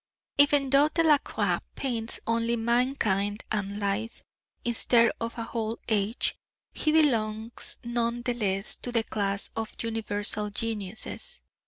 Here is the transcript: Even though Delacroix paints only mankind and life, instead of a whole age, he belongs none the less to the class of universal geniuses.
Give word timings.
Even 0.39 0.71
though 0.71 0.87
Delacroix 0.89 1.59
paints 1.75 2.19
only 2.25 2.55
mankind 2.55 3.43
and 3.51 3.79
life, 3.79 4.23
instead 4.65 5.11
of 5.21 5.37
a 5.37 5.43
whole 5.43 5.77
age, 5.89 6.35
he 6.73 6.91
belongs 6.91 7.77
none 7.83 8.23
the 8.23 8.33
less 8.33 8.75
to 8.77 8.91
the 8.91 9.03
class 9.03 9.51
of 9.55 9.75
universal 9.83 10.49
geniuses. 10.49 11.43